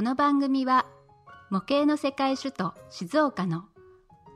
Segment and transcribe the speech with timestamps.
[0.00, 0.86] この番組は
[1.50, 3.66] 模型の世界首都静岡の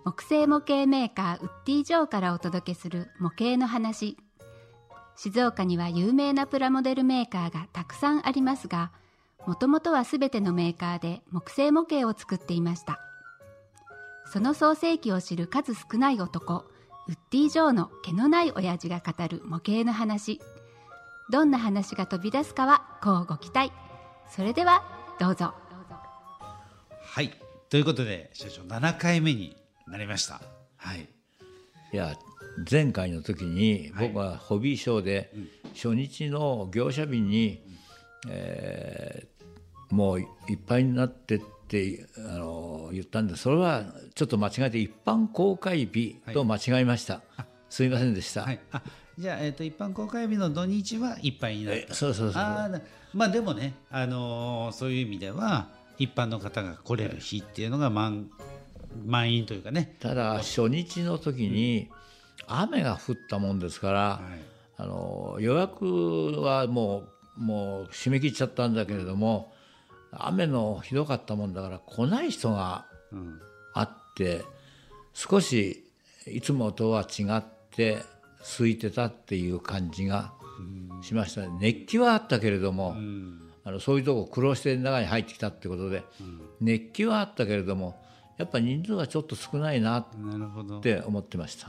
[0.05, 4.19] 木製模型メーカーウッディ・ジョーからお届けする模型の話。
[5.17, 8.93] 静岡には有名なプラモデルメーカーがたくさんありますが
[9.47, 13.01] もともとはすべてのメーカーで木製模型を作っていました。
[14.27, 16.67] その創世記を知る数少ない男
[17.09, 20.43] ウッディ・ジョーの毛のない親父が語る模型の話。
[21.31, 23.73] どんな話が飛び出すかはこうご期待。
[24.29, 25.55] それではどうぞ。
[27.01, 27.31] はい。
[27.69, 29.57] ということで社長7回目に
[29.87, 30.41] なりました。
[30.77, 31.09] はい。
[31.93, 32.17] いや
[32.71, 34.09] 前回の時にはい。
[34.09, 35.33] 僕はホビーショーで
[35.75, 37.63] 初日の業者日に、
[38.29, 39.35] えー
[39.91, 40.27] もういっ
[40.67, 43.85] ぱいになってってあの言ったんでそれは
[44.15, 47.23] ちょっと間違えて一般公開日と間違えました、
[47.71, 48.61] すいませんでした、はい。
[48.73, 48.83] あ
[49.19, 52.43] じゃあ、えー、と一般公開日の土日はいっぱいになっえたそうそうそう。
[52.43, 52.69] あ
[53.13, 58.29] まあでもね、あのーそういう意味では一般の方が来れる日っていうのが満
[59.07, 59.97] 満員というかね。
[60.01, 61.91] ただ初日の時に
[62.47, 64.21] 雨が降ったもんですから、
[64.77, 67.05] あの予約はも
[67.39, 69.53] うもう締め切っちゃったんだけれども
[70.13, 73.41] 雨のひどかったもんだから来ない人がうん。
[73.77, 74.45] あって
[75.15, 75.85] 少し
[76.27, 78.03] いつもとは違って
[78.45, 80.33] 空いてたっていう感じが
[81.03, 81.43] しました。
[81.43, 83.41] ね熱気はあったけれども、うん。
[83.65, 86.03] あのそういうとこ苦労して中に入ってきたってことで、
[86.61, 87.99] 熱気はあったけれども
[88.37, 90.07] やっぱ人数がちょっと少ないなっ
[90.83, 91.69] て思ってました。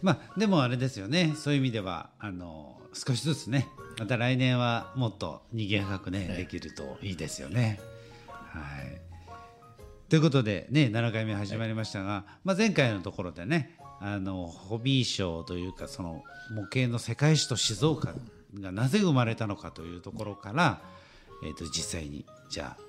[0.00, 1.34] まあでもあれですよね。
[1.36, 3.66] そういう意味ではあの少しずつね
[3.98, 7.80] また来年はもっと賑やかくね、できるといいですよね。
[8.28, 9.00] はい。
[10.08, 18.12] ということでね7回目始まりましたが、まあ、前回のところでねあのホビー賞というかその模型の世界史と静岡
[18.60, 20.82] がなぜ生まれたのかというところから、
[21.44, 22.82] えー、と実際にじゃあ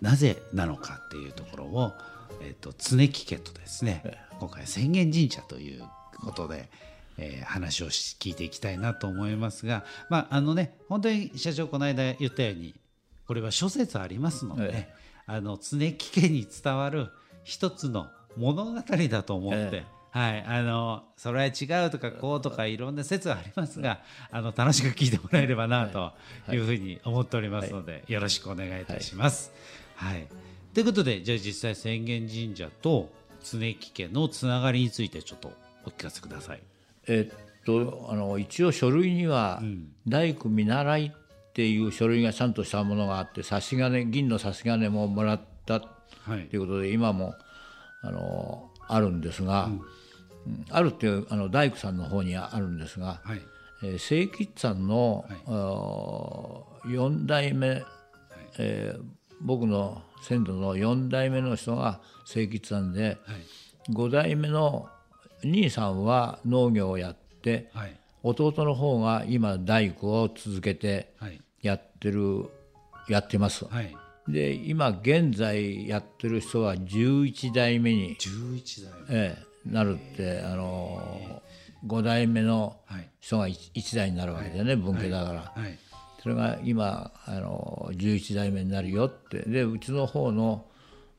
[0.00, 1.92] なぜなのかっていうところを、
[2.40, 4.02] えー、と常木家とですね。
[4.38, 5.82] 今回浅間神社という
[6.20, 6.68] ことで、
[7.18, 12.74] えー話をし聞いていきたいなと思いますがまああのね本当に社長この間言ったように
[13.26, 14.94] これは諸説ありますので、え
[15.26, 17.10] あの常木家に伝わる
[17.44, 19.58] 一つの物語だと思って。
[19.72, 23.98] えはい、あのそれは違うとかこうとかいろんな説はありますが
[24.30, 26.12] あの楽しく聞いてもらえればなと
[26.52, 26.56] い。
[26.56, 29.52] うふうに思っておりますので、よろしくお願いいたします。
[29.96, 30.28] はい。
[30.72, 33.10] ということでじゃあ実際浅間神社と
[33.42, 35.50] 常木家のつながりについてちょっと
[35.84, 36.62] お聞かせください。
[37.08, 39.64] えっとあの一応書類には
[40.06, 45.82] 「大工見習い」っていう書類がちゃんとしたものがあって差し金銀の差し金ももらった
[46.22, 46.46] はい。
[46.46, 47.34] ということで今も
[48.00, 49.80] あのあるんですが、うん
[50.70, 53.40] あるっていうあの大工さんの方にあるんですが、はい。
[53.82, 55.38] えー清吉さんの、はい。
[55.46, 57.82] あー4代目、
[58.58, 59.02] えー
[59.40, 63.16] 僕の先祖の4代目の人が清吉さんで、はい。
[63.92, 64.88] 5代目の
[65.42, 67.96] 兄さんは農業をやってはい。
[68.22, 71.40] 弟の方が今大工を続けてはい。
[71.60, 72.48] やってる
[73.08, 73.66] やってます。
[73.66, 73.94] はい。
[74.26, 81.42] で今現在やってる人は11代目に、11代ええなるってあの
[81.86, 83.08] 5代目のはい。
[83.20, 85.78] 人が 1, 代になるわけでね、分家だから、はい。
[86.22, 89.38] それが今あの11代目になるよって。
[89.40, 90.66] でうちの方の、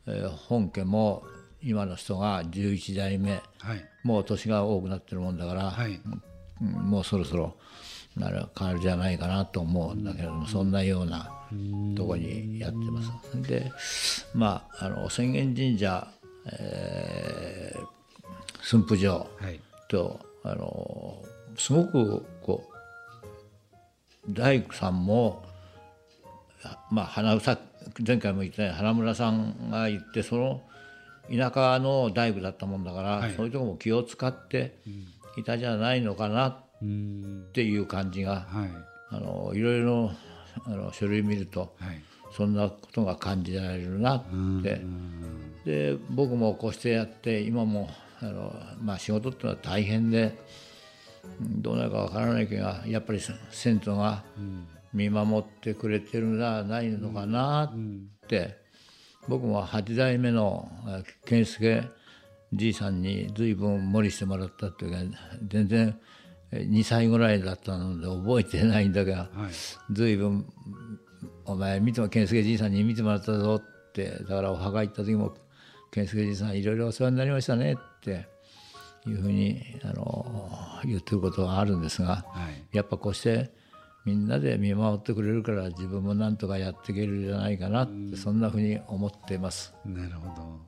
[0.08, 1.24] えー本家も
[1.64, 3.42] 今の人が11代目。
[3.58, 3.84] はい。
[4.04, 6.00] もう年が多くなってるもんだから、はい。
[6.62, 7.56] うんもうそろそろ
[8.16, 11.30] なる変わるじゃないかなと思うんだけれども、そんなような
[11.98, 13.42] とこにやってます。
[13.42, 13.72] で
[14.34, 16.08] まああの浅間神社、
[16.52, 17.95] えー
[18.66, 19.12] 駿府城。
[19.14, 19.60] はい。
[19.88, 21.24] とあの
[21.58, 22.68] すごくこ
[24.28, 25.44] う大工さんも
[26.64, 27.60] あまあ花さ
[28.06, 30.64] 前回も言ったように花村さんが言ってその
[31.30, 33.34] 田舎の大工だったもんだから、はい。
[33.36, 34.78] そういうところも気を使って
[35.38, 37.46] いたじゃないのかなっうん。
[37.54, 38.70] ていう感じが、はい。
[39.12, 40.12] あのいろいろ
[40.66, 42.02] あの書類見ると、はい。
[42.36, 44.24] そんなことが感じられるなっ
[44.64, 44.82] て。
[45.66, 47.90] で僕もこうしてやって今も
[48.22, 50.38] あの、まあ、仕事っていうのは大変で
[51.40, 53.20] うんどうなるかわからないけどやっぱり
[53.52, 54.24] 先祖が
[54.94, 58.66] 見守ってくれてるんじゃないのかなって。
[59.28, 61.84] 僕も8代目のあ健介
[62.54, 65.18] じいさんに随分無理してもらったっていうか
[65.48, 66.00] 全然
[66.52, 69.28] え2歳ぐらいだったので覚えてないんだけど、はい。
[69.92, 70.46] 随分
[71.46, 75.36] お前見ても健介じいさんに見てもらったぞってだからお墓行った時も
[75.96, 78.28] 健介じいさんいろいろお世話になりましたねって
[79.08, 80.26] いうふうにあの
[80.84, 82.76] 言ってることがあるんですが、はい。
[82.76, 83.50] やっぱこうして
[84.04, 89.74] みんなで見守ってくれるから自分もなんとかやっていけるんじゃないかなって、そんなふうに思っています。
[89.86, 90.60] なるほど。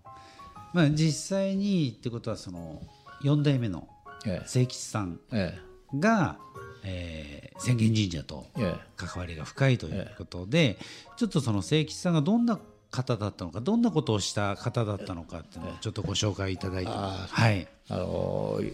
[0.73, 2.81] まあ実際にってことはその
[3.21, 3.85] 4代目の
[4.25, 5.59] え清吉さんえ
[5.93, 5.99] え。
[5.99, 6.37] が、
[6.85, 8.79] えー、浅間神社とええ。
[8.95, 10.77] 関わりが深いということで、
[11.17, 12.57] ちょっとその清吉さんがどんな
[12.91, 16.91] 方だったのかどんなことをした方だったのかっていうのをちょっとご紹介いただいて。
[16.91, 17.67] はい。
[17.89, 18.73] あのい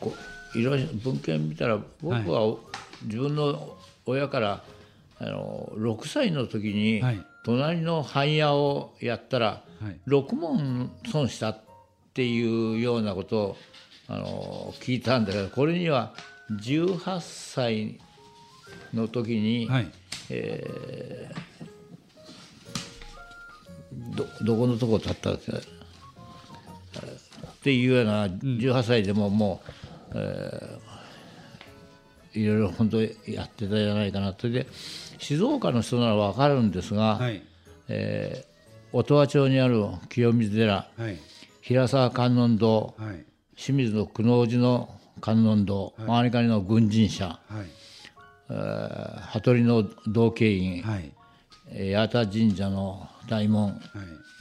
[0.00, 0.14] こ
[0.54, 2.56] いろいろ文献見たら僕は
[3.04, 4.62] 自分の親から
[5.20, 7.24] あの6歳の時にはい。
[7.44, 9.98] 隣の半屋をやったらはい。
[10.06, 11.60] 6問損したっ
[12.14, 13.56] ていうようなことを
[14.08, 16.14] あの聞いたんだけどこれには
[16.50, 18.00] 18歳
[18.94, 19.92] の時に、はい
[24.40, 25.54] どどこのとこ立ったっけっ
[27.62, 29.70] ていうような18歳でももう、
[30.14, 30.98] えー
[32.34, 34.34] いろいろ本当にやってたじゃないかな。
[34.38, 34.66] それで
[35.18, 37.42] 静岡の人なら分かるんですが、はい。
[37.88, 38.48] えー
[38.96, 41.18] 音羽町にある清水寺はい。
[41.62, 43.24] 平沢観音堂はい。
[43.56, 44.88] 清水の久能寺の
[45.20, 47.66] 観音堂周りかにの軍人社、はい。
[48.50, 51.04] えー羽鳥の道慶院、はい。
[51.04, 51.17] えー
[51.94, 53.78] 八幡神社の大門はい。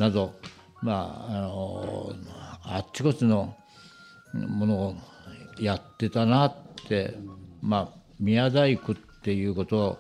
[0.02, 0.34] など、
[0.82, 2.14] まああの
[2.64, 3.56] あっちこっちの
[4.34, 4.96] ものを
[5.60, 6.56] やってたなっ
[6.88, 7.16] て、
[7.62, 9.98] まあ、宮大工っていうことを、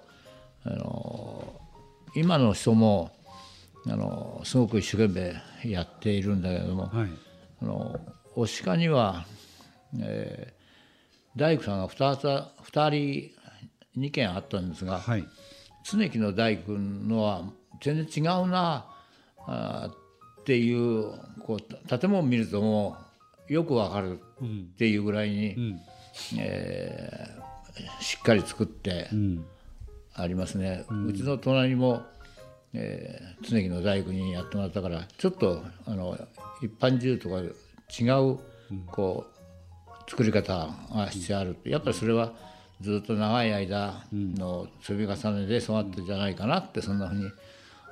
[0.65, 1.61] あの
[2.15, 3.11] 今の人も
[3.87, 7.09] あのすごく一生懸命やっているんだけれども、はい。
[7.61, 7.99] あの
[8.35, 9.25] 押鹿には、
[9.99, 10.57] えー
[11.37, 12.23] 大工さんが 2, つ
[12.71, 13.31] 2人
[13.99, 15.23] 2軒あったんですが、はい
[15.89, 17.43] 常木の大工のは
[17.81, 18.85] 全然違うな
[19.39, 21.13] あーっていう
[21.45, 22.97] こう建物を見るとも
[23.49, 24.47] うよくわかるっ
[24.77, 25.79] ていうぐらいに、ん。
[26.37, 27.47] えー
[28.01, 29.45] しっかり作ってうん。
[30.15, 32.01] ありますね、うちの隣も、
[32.73, 36.17] えー常木の大工にやってもらったからちょっとあの
[36.59, 38.39] 一般住とか違う
[38.87, 42.33] こう作り方がしてあるやっぱりそれは
[42.81, 47.29] ずっと長い間の積み重ねで育ってるんじゃないかなってそんなふうに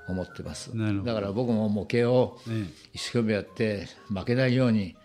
[0.08, 0.72] 思ってます。
[1.04, 4.96] だから僕も模型をえ一生懸命やって負けないように、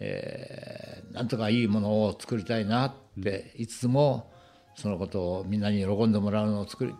[0.00, 4.32] えーなんとかいいものを作りたいなっていつも
[4.74, 6.94] そのことをみんなに喜んでもらうのを作り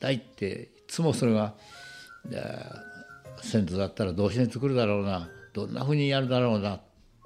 [0.00, 1.54] たいっていつもそれが、
[2.30, 2.94] えー
[3.42, 6.80] 先祖だったらどうして作るだろうなどんなふうにやるだろうなっ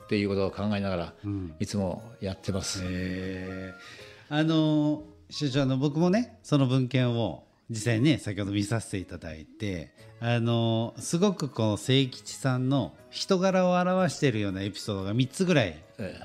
[0.09, 1.13] ていうことを考えながら、
[1.61, 2.81] いつもやってます。
[2.85, 16.19] えーあの所長あの僕もねその文献を実際にね先ほど見させていただいてあのすごくこの清吉さんの人柄を表しているようなエピソードが3つぐらいえ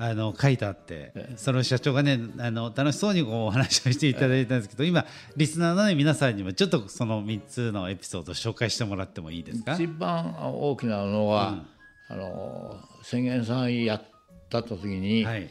[0.00, 5.04] あの書いてあって、その社長がねあの楽しそうにこうお話をしていただいたんですけど、今
[5.36, 9.74] リスナーの、ね、皆さんにもちょっとその3つのエピソードを紹介してもらってもいいですか？
[9.74, 11.64] 一番大きなのは、
[12.08, 14.02] あの宣言さんやっ
[14.48, 15.50] た時に、はい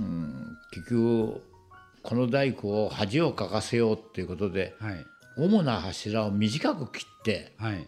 [0.00, 0.56] うん。
[0.72, 1.42] 結局
[2.02, 5.04] この大工を恥をかかせようっていうことではい。
[5.36, 7.86] 主な柱を短く切って、はい。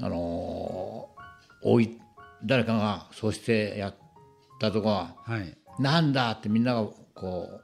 [0.00, 1.16] あのー
[1.62, 1.98] 置い
[2.44, 3.94] 誰かがそうしてやっ
[4.60, 7.60] たとこがはい「なんだ!」ってみんながこ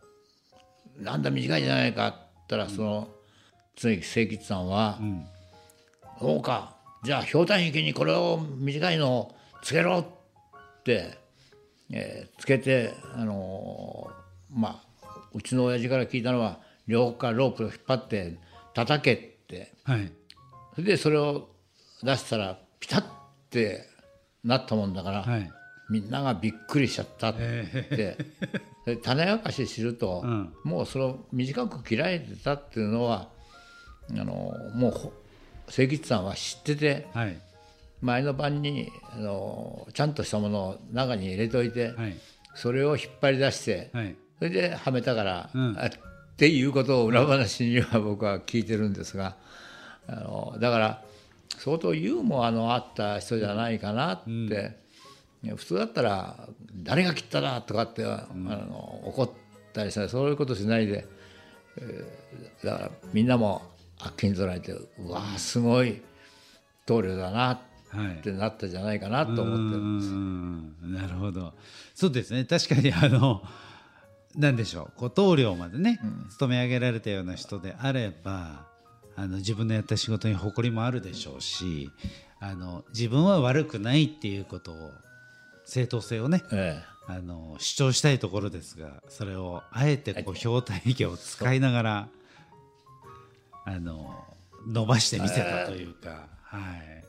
[0.99, 3.09] う「なんだ短いじゃないか」って言ったらその
[3.77, 5.29] 常木清吉さんはん
[6.19, 6.75] 「そうか
[7.05, 11.19] じゃあ氷炭池にこれを短いのをつけろ」って、
[11.93, 14.93] えーつけてあのーまあ
[15.35, 18.39] うちの親父から聞いたのは両方からロープを引っ張って
[18.75, 19.73] 叩けって。
[19.85, 20.13] はい。
[20.75, 21.49] それでそれを
[22.03, 23.05] 出したらピタッ
[23.51, 23.87] て
[24.45, 25.51] なったもんだから、はい。
[25.91, 28.17] みんながびっくりしちゃったって、
[28.87, 33.29] で種明かしすると、んもうそれを短く切られてたっていうのは
[34.11, 35.13] あのもうほ
[35.69, 36.25] 清吉さん。
[36.25, 37.39] は知っててはい
[38.03, 42.17] 前の晩にあのちゃんとしたものを中に入れといて、はい。
[42.55, 44.15] それを引っ張り出して、はい。
[44.39, 45.77] それではめたから、ん。
[45.79, 45.91] あっ
[46.37, 49.37] ていうことを裏話には僕は聞いてるんですが
[50.09, 51.03] あのだから
[51.59, 54.77] 相当ユーモアのあった人じゃないかなって、
[55.57, 56.49] 普通だったら
[56.83, 59.31] 「誰が切っただ!」とかって、あの怒っ
[59.73, 61.07] たりしたらそういうことしないで、
[61.79, 63.63] えーだからみんなも
[64.01, 66.03] あっけに捉えてうわーすごい
[66.87, 69.81] 棟梁だなはいってなったんじゃないかなと思ってる。
[69.81, 70.75] うん。
[70.83, 71.53] なるほど。
[71.95, 72.45] そうですね。
[72.45, 73.43] 確かにあの
[74.37, 74.99] なんでしょう。
[74.99, 78.67] こう棟梁までね、勤め上げられたような人であれば
[79.17, 81.91] あの自分のやった仕事に誇りもあるでしょうし
[82.41, 84.91] あの自分は悪くないっていうことを
[85.65, 92.09] 正当性をねえあの主張したいところですがそれをあえてこう表体系を使いながら
[93.65, 94.25] あの
[94.67, 97.05] 伸ばしてみせたというか、はい、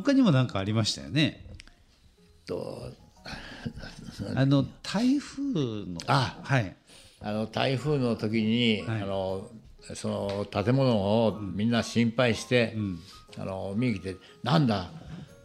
[0.00, 1.44] 他にも何かありましたよね？
[2.18, 2.92] えと
[4.34, 6.76] あの台風のあはい。
[7.20, 9.02] あの台風の時に、はい。
[9.02, 9.48] あの
[9.94, 12.76] その建物をみんな心配して、
[13.38, 14.90] あの見に来て「なんだ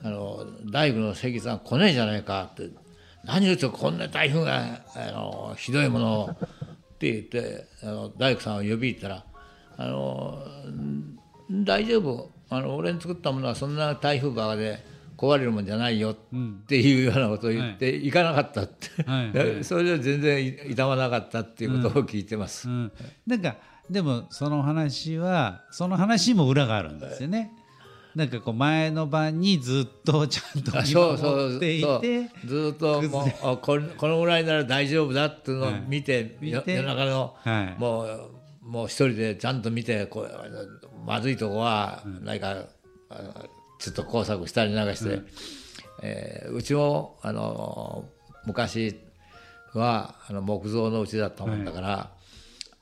[0.04, 2.70] あの大工の関さん来ねえじゃないか」って
[3.24, 9.26] 「何言うとこんな台風があのひどいものを」って言ってあの大工さんを呼び入ったら
[9.78, 12.32] 「あのん大丈夫？
[12.52, 14.84] あの俺に作ったものはそんな台風ばかで
[15.18, 16.16] 壊れるもんじゃないよ」っ
[16.68, 19.32] ていうようなことを言って、行かなかったって、はい。
[19.32, 19.64] はい。
[19.64, 22.68] それで全然痛まなかったっていうことを聞いてます。
[22.68, 22.92] うん、
[23.26, 23.56] なんか
[23.90, 27.54] でもその話はその話にも裏があるんですよね。
[28.16, 37.80] なんかこう前の晩にずっとちゃんと 見守っていてずーっともうあこのぐらいなら大丈夫だっていうのを見て,、見て夜中の、はい。
[37.80, 38.32] もう
[38.62, 42.66] もう一人でちゃんと見てこうまずいとこは何か、
[43.80, 45.28] ちょっと工作したりなんかして、う
[46.04, 48.06] えーうちもあの
[48.46, 49.00] 昔
[49.74, 52.12] はあの木造のうちだったもんだから、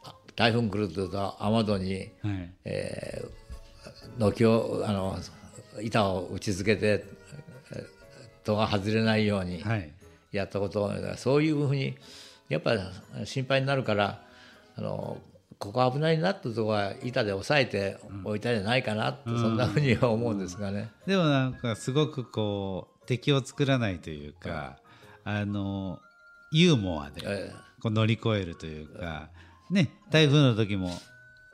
[0.04, 2.10] あ台風来るというと雨戸に、はい。
[2.66, 3.30] えー
[4.18, 5.18] 軒をあの
[5.82, 7.06] 板を打ち付けて
[7.72, 7.86] えー
[8.44, 9.92] 戸が外れないようにはい。
[10.32, 11.96] やったことをそういうふうに
[12.50, 12.76] やっぱ
[13.26, 14.22] 心配になるから
[14.76, 15.18] あの
[15.60, 20.90] ここ危ないなってとこは板で押さえておいたんじゃないかなって、そんなふうには思うんですがね。
[21.06, 24.78] でもなんかすごくこう敵を作らないというか
[25.26, 26.00] あの
[26.52, 27.52] ユーモアでえ
[27.82, 29.30] こう乗り越えるというか
[29.70, 30.92] ね台風の時も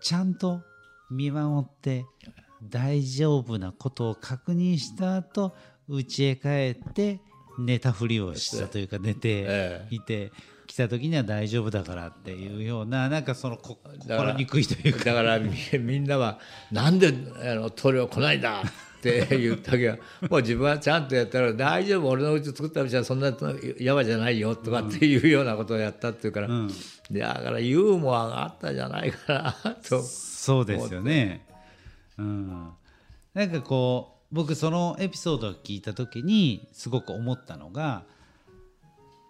[0.01, 0.61] ちゃんと
[1.09, 2.05] 見守って
[2.61, 5.55] 大丈夫なことを確認した後
[5.87, 7.21] 家へ帰って
[7.57, 10.31] 寝たふりをしたというか寝てえいて
[10.75, 16.37] 来た時には大丈夫だからっていうようななんかそのこ心にくいというかだからみみんなは
[16.69, 18.59] 「なんであの塗料来ないんだ!」
[18.99, 19.97] って言ったけど
[20.29, 23.33] もう自分はちゃんとやったら「大丈夫俺のうち作ったうちはそんな
[23.79, 26.69] やばじゃないよ」とかっていうようなことをやったっていうから、ん
[27.09, 30.03] だからユーモアがあったんじゃないかなと。
[30.03, 31.45] そうですよね。
[32.17, 32.69] うん、
[33.33, 38.03] なんかこう僕そのエピソードを聞いた時にすごく思ったのが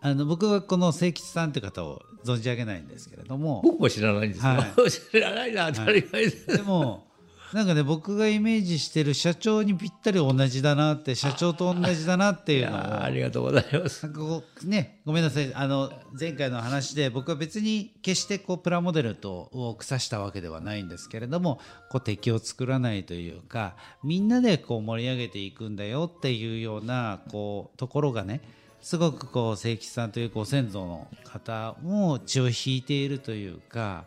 [0.06, 3.62] あの僕はこの清吉さんという方を存じ上げないんですけれども。
[3.64, 7.08] 僕も知らないんですよ、は 知らないな当たり前で、でも
[7.54, 14.06] なんかね僕がイメージしてる社長にぴったり同じだなって社長と同じだなっていいうのをやありがとうございます。
[14.06, 15.52] なんかこうねごめんなさい。
[15.56, 21.60] あの前回の話で僕は別に決してこうプラモデルとを腐したわけではないんですけれども
[21.90, 28.42] こう敵を作らないというかみんなでこう盛り上げていくんだよっていうようなこうところがね
[28.86, 34.06] すごくこう清吉さんというご先祖の方も血を引いているというか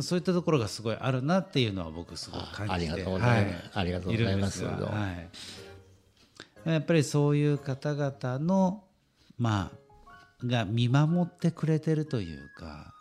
[0.00, 3.54] そういったところがすごいあるなっていうのは僕すごく感じてありがとうございます。
[3.54, 4.62] はありがとうございます。
[4.62, 6.70] るんですがはい。
[6.70, 8.84] やっぱりそういう方々の
[9.36, 9.70] ま
[10.40, 12.94] あが見守ってくれてるというか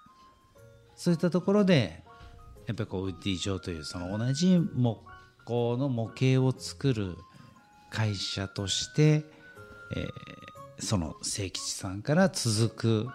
[0.97, 2.03] そういったところで
[2.67, 4.99] やっぱりこうウッディ城というその同じ木
[5.45, 7.15] 工の模型を作る
[7.91, 9.23] 会社として、
[9.95, 13.07] えーその清吉さんから続く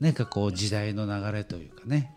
[0.00, 2.14] なんかこう時代の流れというかね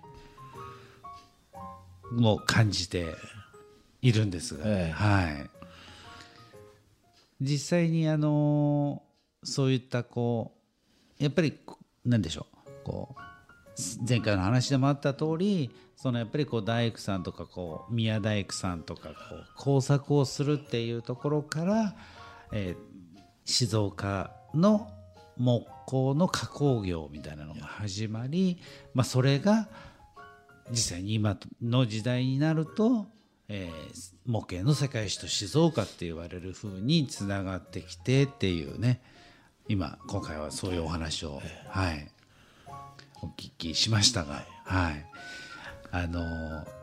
[2.12, 3.16] もう感じて
[4.02, 4.92] いるんですが、ええ。
[4.92, 5.50] はい。
[7.40, 9.02] 実際にあの
[9.44, 10.54] そういったこ
[11.20, 12.70] うやっぱりこなんでしょう。
[12.84, 13.22] こう
[14.08, 21.96] 前回の話でもあった通りそのやっぱりこう大工さんとかこう宮大工さんとかこう工作をするっていうところから、
[22.52, 22.92] えー
[23.46, 24.90] 静岡の
[25.38, 28.60] 木工の加工業みたいなのが始まり、
[28.94, 29.68] まあ、それが
[30.70, 33.08] 実際に今の時代になると、
[33.48, 39.02] えー模型の世界史と静岡って言われる風につながってきてっていうね。
[39.68, 42.08] 今今回はそういうお話を、はい、
[43.24, 45.06] お聞きしましたが、はい、
[45.92, 46.82] あのー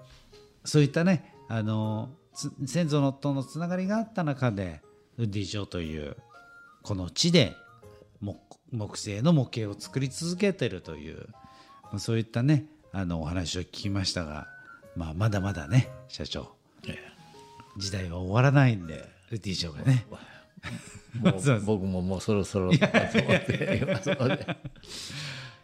[0.64, 2.10] そういったね、あの
[2.66, 4.82] 先祖のとのつながりがあった中で
[5.16, 6.16] ウッディ城という
[6.82, 7.56] この地で
[8.20, 11.28] 木木製の模型を作り続けてるという
[11.85, 14.49] まあそういったねあのお話を聞きましたが、
[14.97, 16.58] まあ、まだまだね社長。
[17.76, 20.04] 時代は終わらないんでウッディ城がね。
[21.14, 21.62] も そうです。
[21.62, 22.73] う僕ももうそろそろ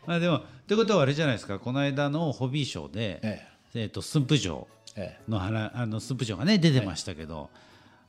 [0.07, 1.59] まあでもということはあれじゃないですか。
[1.59, 3.85] この間のホビーショーで、ええ。
[3.87, 7.51] ー、と駿府城えの話あの駿府城がね出てましたけど、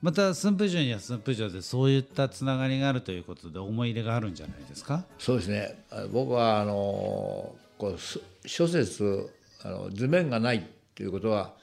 [0.05, 5.03] また駿府城には駿府城でそういったつながりがあるということで思い入れがあるんじゃないですか？
[5.17, 5.83] そうですね。
[6.13, 9.27] 僕はあのこう諸説
[9.63, 10.61] あの図面がないっ
[10.93, 11.53] ていうことは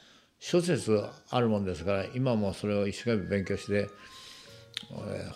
[0.40, 3.88] 諸説あるもんですから今もそれを一生懸命勉強して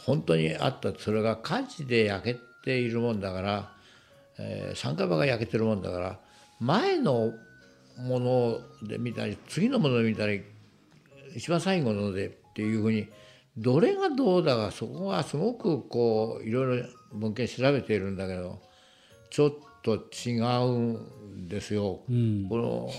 [0.05, 3.73] 本当にあったそれが火事で焼けているもんだから、
[4.41, 6.19] えー、三回場が焼けてるもんだから
[6.59, 7.33] 前の
[7.99, 10.43] もので見たり次のもので見たり
[11.37, 13.07] 一番最後のでっていうふうに
[13.59, 18.63] どれがどうだかそこはすごくこういろいろ文献調べているんだけど
[19.29, 19.97] ちょっと
[20.27, 22.01] 違うんですよ。
[22.09, 22.91] うん、この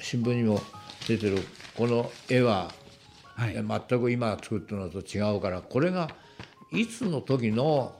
[0.00, 0.60] 新聞にも
[1.06, 1.38] 出てる
[1.76, 2.72] この絵は、
[3.36, 6.10] はい、全く今作ってるのと違うからこれが
[6.72, 7.94] いつの時の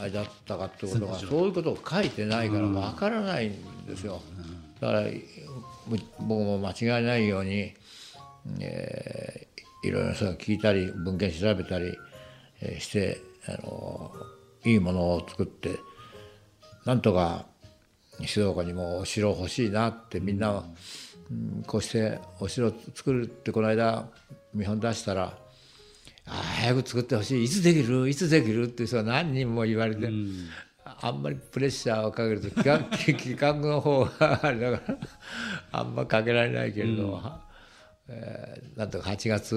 [0.00, 4.22] あれだったかってことがそういうことを書いてないからわからないんですよ。
[4.80, 5.02] だから
[6.20, 7.74] 僕も間違いないように、
[8.60, 9.37] えー、
[9.84, 11.96] いろいろ人が聞いたり文献調べたり
[12.78, 14.12] してあの
[14.64, 15.78] いいものを作って
[16.84, 17.46] なんとか
[18.24, 20.64] 静岡にもお城欲しいなってみんな、
[21.30, 24.08] うん、こうしてお城作るってこの間
[24.52, 25.38] 見本出したら
[26.26, 27.44] 「あ早く作ってほしい。
[27.44, 28.08] いつできる？
[28.08, 30.48] いつできる」って人が何人も言われて、うん、
[30.84, 34.98] あんまりプレッシャーをかけると企画の方があれだから
[35.70, 37.14] あんまかけられないけれど。
[37.14, 37.47] うん
[38.10, 39.54] えー、なんとか8月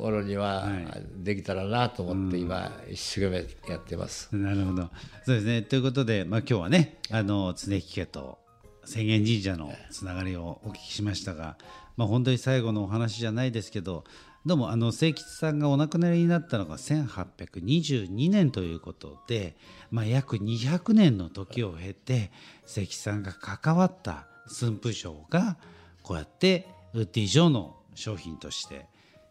[0.00, 0.68] 頃には
[1.16, 4.34] できたらなと思って今一生懸命やってます。
[4.34, 4.90] なるほど。
[5.24, 5.62] そうですね。
[5.62, 8.38] ということで、まあ、今日はねあの常木家と
[8.84, 11.56] 浅間神社のつながりをお聞きしましたが、
[11.96, 14.04] まあ、本当に最後のお話じゃないですけど
[14.44, 19.56] どうもあの清吉さんがお亡くなりになったのが1822年ということで、
[19.92, 22.32] まあ、約200年の時を経て
[22.66, 25.58] 清吉さんが関わった駿府城が
[26.02, 28.86] こうやってウッディ城の商品として、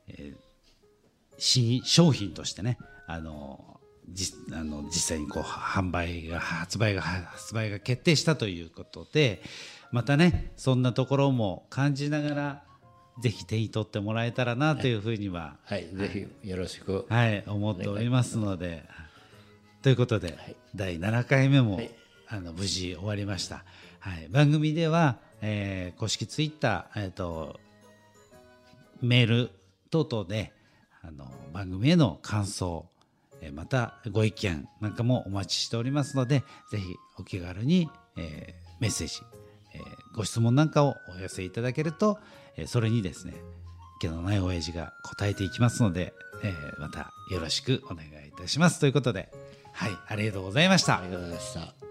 [0.08, 0.36] えー、
[1.38, 9.42] 新商品としてねあのじあの実際にこう販売が発売が発売が決定したということで
[9.92, 12.64] またねそんなところも感じながら
[13.20, 18.84] ぜひ手に取ってもらえたらなというふうには、はい、はい、ぜひよろしく、はい、思っておりますので。
[19.82, 21.92] ということで、はい、第7回目も、はい、
[22.28, 23.64] あの無事終わりました。
[24.00, 27.60] はい、番組ではえー、公式ツイッター、えーと、
[29.02, 29.52] メール
[29.90, 30.54] 等々で
[31.02, 32.86] あの番組への感想、
[33.42, 39.22] えー、またご意見なんかもお待ちしておりますのでぜひお気軽に、えー、メッセージ、
[39.74, 39.82] えー、
[40.16, 42.20] ご質問なんかをお寄せいただけると、
[42.56, 43.34] えー、それにですね
[44.00, 48.80] 毛のない親父が答えていきますので、えー、またよろしくお願いいたします。
[48.80, 49.32] ということで
[49.74, 51.00] はいありがとうございました。
[51.00, 51.91] ありがとうございました。